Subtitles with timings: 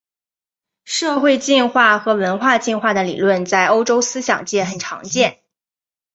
[0.83, 5.43] 社会进化和文化进化的理论在欧洲思想界很常见。